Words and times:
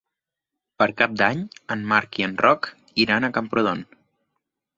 Per 0.81 0.87
Cap 1.01 1.13
d'Any 1.21 1.43
en 1.75 1.83
Marc 1.91 2.17
i 2.23 2.25
en 2.29 2.33
Roc 2.47 2.71
iran 3.05 3.27
a 3.27 3.31
Camprodon. 3.37 3.87